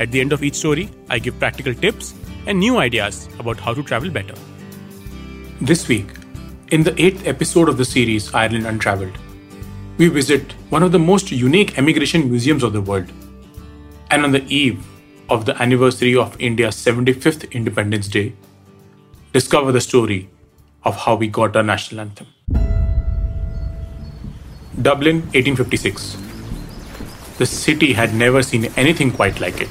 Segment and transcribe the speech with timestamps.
[0.00, 2.14] At the end of each story, I give practical tips
[2.46, 4.32] and new ideas about how to travel better.
[5.60, 6.06] This week,
[6.70, 9.12] in the eighth episode of the series Ireland Untraveled,
[9.98, 13.12] we visit one of the most unique emigration museums of the world.
[14.10, 14.82] And on the eve
[15.28, 18.32] of the anniversary of India's 75th Independence Day,
[19.34, 20.30] discover the story
[20.82, 22.26] of how we got our national anthem.
[24.80, 26.16] Dublin, 1856.
[27.36, 29.68] The city had never seen anything quite like it.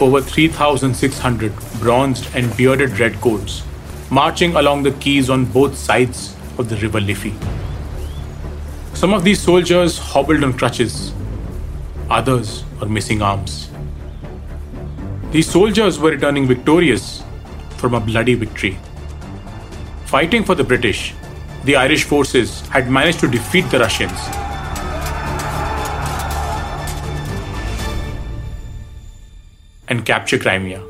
[0.00, 3.62] Over 3,600 bronzed and bearded redcoats
[4.10, 7.34] marching along the quays on both sides of the River Liffey.
[8.94, 11.12] Some of these soldiers hobbled on crutches,
[12.08, 13.70] others were missing arms.
[15.32, 17.22] These soldiers were returning victorious
[17.76, 18.78] from a bloody victory.
[20.06, 21.14] Fighting for the British,
[21.64, 24.39] the Irish forces had managed to defeat the Russians.
[29.90, 30.80] And capture Crimea.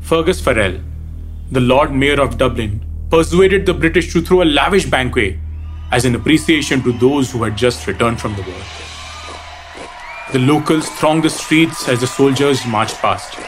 [0.00, 0.80] Fergus Farrell,
[1.52, 5.36] the Lord Mayor of Dublin, persuaded the British to throw a lavish banquet
[5.92, 8.62] as an appreciation to those who had just returned from the war.
[10.32, 13.38] The locals thronged the streets as the soldiers marched past.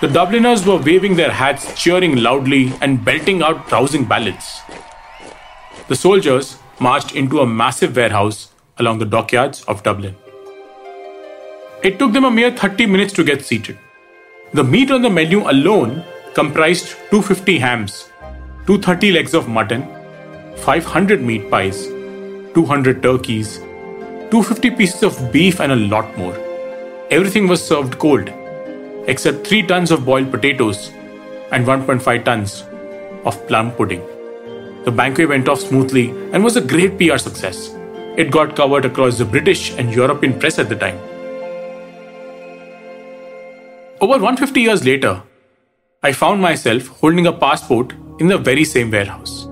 [0.00, 4.60] The Dubliners were waving their hats, cheering loudly, and belting out rousing ballads.
[5.88, 10.14] The soldiers marched into a massive warehouse along the dockyards of Dublin.
[11.82, 13.76] It took them a mere 30 minutes to get seated.
[14.52, 18.08] The meat on the menu alone comprised 250 hams,
[18.66, 19.82] 230 legs of mutton,
[20.58, 21.88] 500 meat pies,
[22.54, 23.58] 200 turkeys,
[24.30, 26.36] 250 pieces of beef, and a lot more.
[27.10, 28.30] Everything was served cold
[29.08, 30.92] except 3 tons of boiled potatoes
[31.50, 32.62] and 1.5 tons
[33.24, 34.02] of plum pudding.
[34.84, 37.74] The banquet went off smoothly and was a great PR success.
[38.16, 41.00] It got covered across the British and European press at the time.
[44.02, 45.22] Over 150 years later,
[46.02, 49.46] I found myself holding a passport in the very same warehouse.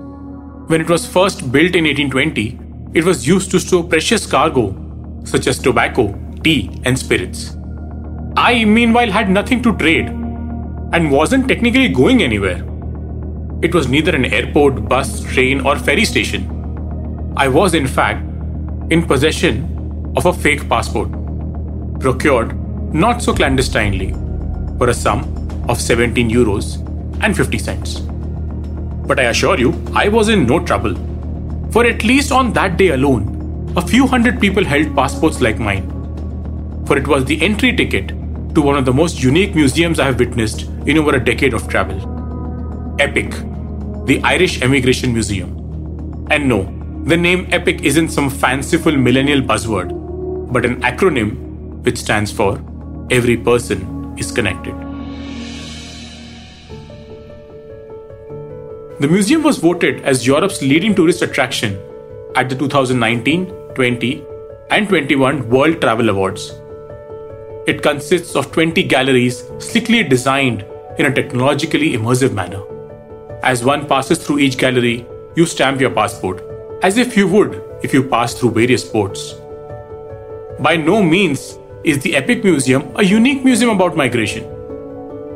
[0.67, 2.59] When it was first built in 1820,
[2.93, 4.75] it was used to store precious cargo
[5.23, 6.13] such as tobacco,
[6.43, 7.55] tea, and spirits.
[8.35, 12.67] I, meanwhile, had nothing to trade and wasn't technically going anywhere.
[13.61, 17.33] It was neither an airport, bus, train, or ferry station.
[17.37, 18.21] I was, in fact,
[18.91, 21.09] in possession of a fake passport,
[22.01, 22.53] procured
[22.93, 24.13] not so clandestinely
[24.81, 25.19] for a sum
[25.69, 26.77] of 17 euros
[27.23, 27.99] and 50 cents.
[29.09, 30.95] But I assure you, I was in no trouble.
[31.71, 35.85] For at least on that day alone, a few hundred people held passports like mine.
[36.87, 38.07] For it was the entry ticket
[38.55, 41.67] to one of the most unique museums I have witnessed in over a decade of
[41.67, 41.99] travel
[42.99, 43.29] EPIC,
[44.07, 46.27] the Irish Emigration Museum.
[46.31, 46.63] And no,
[47.05, 52.59] the name EPIC isn't some fanciful millennial buzzword, but an acronym which stands for
[53.11, 54.79] Every Person is Connected.
[59.01, 61.77] The museum was voted as Europe's leading tourist attraction
[62.35, 64.23] at the 2019, 20,
[64.69, 66.51] and 21 World Travel Awards
[67.67, 70.65] it consists of 20 galleries slickly designed
[70.97, 72.61] in a technologically immersive manner.
[73.43, 75.05] As one passes through each gallery,
[75.35, 76.43] you stamp your passport,
[76.81, 79.35] as if you would if you pass through various ports.
[80.59, 84.43] By no means is the Epic Museum a unique museum about migration.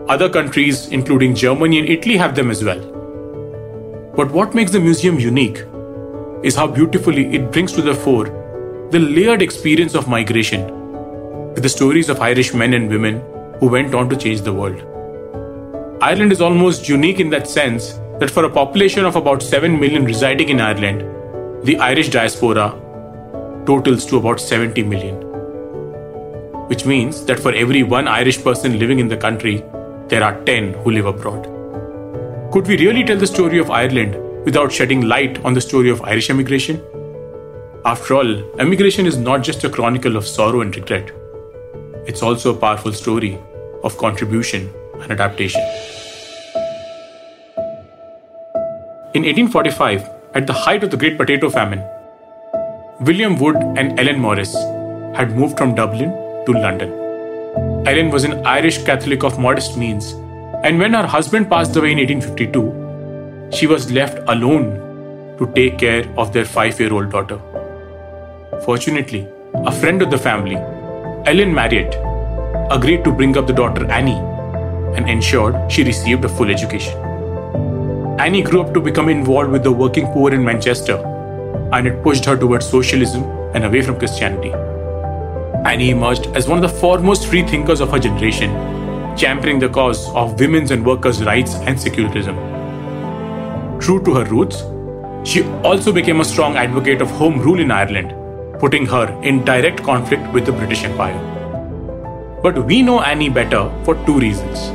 [0.07, 2.79] Other countries, including Germany and Italy, have them as well.
[4.15, 5.63] But what makes the museum unique
[6.43, 8.25] is how beautifully it brings to the fore
[8.91, 10.61] the layered experience of migration
[11.53, 13.23] with the stories of Irish men and women
[13.59, 14.79] who went on to change the world.
[16.03, 20.05] Ireland is almost unique in that sense that for a population of about 7 million
[20.05, 21.01] residing in Ireland,
[21.65, 22.69] the Irish diaspora
[23.65, 25.24] totals to about 70 million.
[26.67, 29.63] Which means that for every one Irish person living in the country,
[30.07, 31.43] there are 10 who live abroad.
[32.51, 34.15] Could we really tell the story of Ireland
[34.45, 36.81] without shedding light on the story of Irish emigration?
[37.85, 41.11] After all, emigration is not just a chronicle of sorrow and regret.
[42.07, 43.37] It's also a powerful story
[43.83, 44.71] of contribution
[45.01, 45.61] and adaptation.
[49.13, 51.83] In 1845, at the height of the Great Potato Famine,
[53.01, 54.53] William Wood and Ellen Morris
[55.15, 56.91] had moved from Dublin to London.
[57.87, 60.13] Ellen was an Irish Catholic of modest means,
[60.63, 64.67] and when her husband passed away in 1852, she was left alone
[65.37, 67.39] to take care of their five year old daughter.
[68.63, 70.55] Fortunately, a friend of the family,
[71.31, 71.95] Ellen Marryat,
[72.71, 74.21] agreed to bring up the daughter Annie
[74.97, 76.97] and ensured she received a full education.
[78.19, 80.97] Annie grew up to become involved with the working poor in Manchester,
[81.73, 84.53] and it pushed her towards socialism and away from Christianity.
[85.65, 88.51] Annie emerged as one of the foremost free thinkers of her generation,
[89.17, 92.35] championing the cause of women's and workers' rights and secularism.
[93.79, 94.63] True to her roots,
[95.27, 98.13] she also became a strong advocate of Home Rule in Ireland,
[98.59, 101.19] putting her in direct conflict with the British Empire.
[102.43, 104.71] But we know Annie better for two reasons.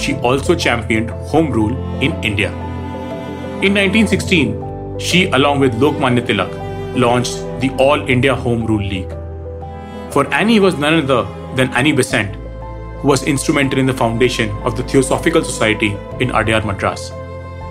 [0.00, 2.52] She also championed Home Rule in India.
[3.60, 9.21] In 1916, she, along with Lokmanya Tilak, launched the All India Home Rule League.
[10.12, 11.22] For Annie was none other
[11.56, 12.34] than Annie Besant,
[13.00, 17.10] who was instrumental in the foundation of the Theosophical Society in Adyar, Madras.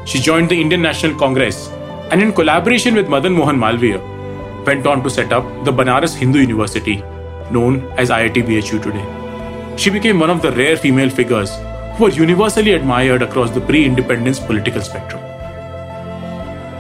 [0.06, 1.70] She joined the Indian National Congress
[2.10, 6.40] and in collaboration with Madan Mohan Malviya, went on to set up the Banaras Hindu
[6.40, 7.04] University,
[7.52, 9.78] known as IIT BHU today.
[9.78, 11.52] She became one of the rare female figures
[11.96, 15.22] who were universally admired across the pre independence political spectrum.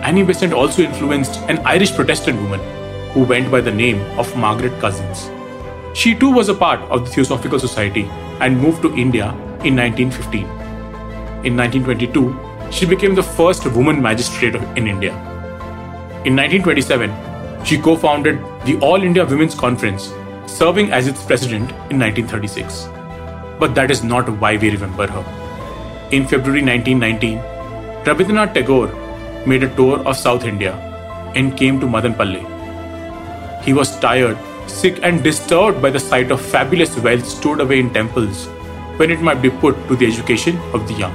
[0.04, 2.60] Annie Besant also influenced an Irish Protestant woman
[3.12, 5.30] who went by the name of Margaret Cousins.
[5.93, 8.03] She too was a part of the Theosophical Society
[8.39, 9.29] and moved to India
[9.65, 10.43] in 1915.
[11.43, 15.11] In 1922, she became the first woman magistrate in India.
[16.23, 20.13] In 1927, she co founded the All India Women's Conference,
[20.47, 22.88] serving as its president in 1936.
[23.59, 25.25] But that is not why we remember her.
[26.11, 27.38] In February 1919,
[28.05, 30.73] Rabindranath Tagore made a tour of South India
[31.35, 32.41] and came to Madanpalle.
[33.63, 34.38] He was tired,
[34.71, 38.47] sick, and disturbed by the sight of fabulous wealth stored away in temples
[38.97, 41.13] when it might be put to the education of the young.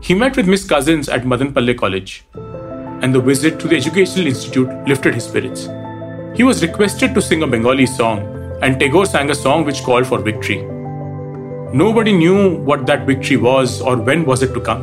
[0.00, 4.68] He met with Miss Cousins at Madanpalle College, and the visit to the Educational Institute
[4.86, 5.68] lifted his spirits.
[6.36, 8.20] He was requested to sing a Bengali song,
[8.62, 10.62] and Tagore sang a song which called for victory.
[11.72, 14.82] Nobody knew what that victory was or when was it to come.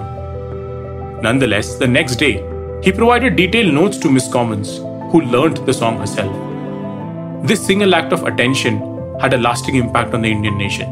[1.21, 2.43] Nonetheless, the next day,
[2.83, 4.77] he provided detailed notes to Miss Cousins,
[5.11, 6.50] who learnt the song herself.
[7.43, 8.79] This single act of attention
[9.19, 10.87] had a lasting impact on the Indian nation.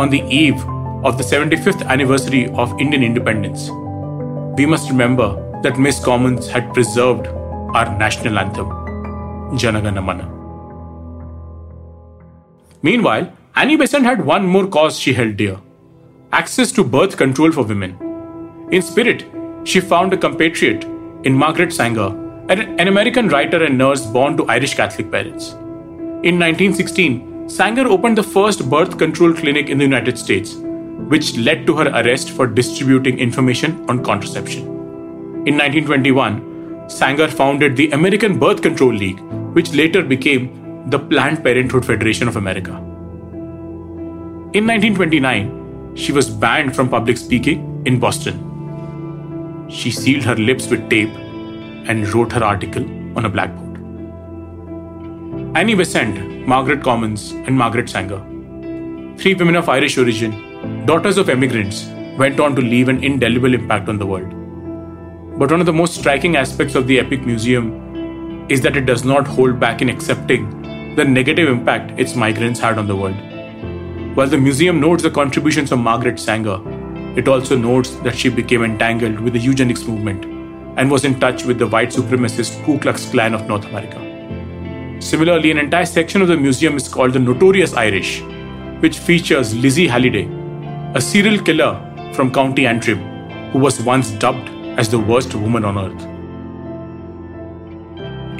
[0.00, 0.60] On the eve
[1.04, 3.70] of the 75th anniversary of Indian independence,
[4.58, 8.66] we must remember that Miss Cousins had preserved our national anthem,
[9.56, 10.28] Janagana Mana.
[12.82, 15.58] Meanwhile, Annie Besant had one more cause she held dear
[16.32, 17.96] access to birth control for women.
[18.72, 19.26] In spirit,
[19.64, 20.84] she found a compatriot
[21.24, 22.10] in Margaret Sanger,
[22.60, 25.52] an American writer and nurse born to Irish Catholic parents.
[26.22, 30.54] In 1916, Sanger opened the first birth control clinic in the United States
[31.08, 34.62] which led to her arrest for distributing information on contraception.
[35.46, 39.20] In 1921, Sanger founded the American Birth Control League,
[39.54, 42.72] which later became the Planned Parenthood Federation of America.
[44.54, 49.68] In 1929, she was banned from public speaking in Boston.
[49.68, 51.12] She sealed her lips with tape
[51.86, 52.84] and wrote her article
[53.16, 53.78] on a blackboard.
[55.56, 58.20] Annie Besant, Margaret Cousins, and Margaret Sanger,
[59.18, 61.86] three women of Irish origin daughters of emigrants,
[62.16, 64.30] went on to leave an indelible impact on the world.
[65.38, 69.04] But one of the most striking aspects of the Epic Museum is that it does
[69.04, 73.16] not hold back in accepting the negative impact its migrants had on the world.
[74.14, 76.60] While the museum notes the contributions of Margaret Sanger,
[77.16, 80.31] it also notes that she became entangled with the eugenics movement
[80.76, 83.98] and was in touch with the white supremacist Ku Klux Klan of North America.
[85.00, 88.22] Similarly, an entire section of the museum is called the Notorious Irish,
[88.80, 90.28] which features Lizzie Halliday,
[90.94, 91.80] a serial killer
[92.14, 93.00] from County Antrim
[93.50, 94.48] who was once dubbed
[94.78, 96.02] as the worst woman on earth.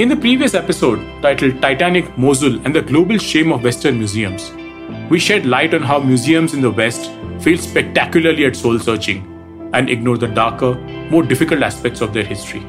[0.01, 4.51] In the previous episode, titled Titanic, Mosul, and the Global Shame of Western Museums,
[5.11, 7.11] we shed light on how museums in the West
[7.41, 9.32] fail spectacularly at soul searching
[9.73, 10.75] and ignore the darker,
[11.11, 12.61] more difficult aspects of their history.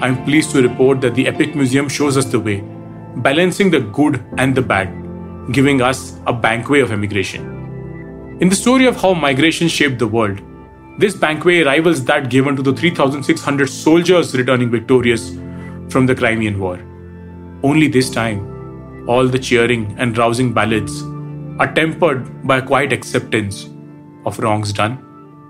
[0.00, 2.62] I am pleased to report that the Epic Museum shows us the way,
[3.16, 4.88] balancing the good and the bad,
[5.52, 8.36] giving us a banquet of emigration.
[8.40, 10.40] In the story of how migration shaped the world,
[10.98, 15.30] this banquet rivals that given to the 3,600 soldiers returning victorious
[15.88, 16.78] from the Crimean War.
[17.62, 21.02] Only this time, all the cheering and rousing ballads
[21.58, 23.68] are tempered by a quiet acceptance
[24.26, 25.05] of wrongs done